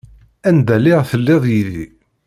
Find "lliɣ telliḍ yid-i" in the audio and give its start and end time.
0.81-1.85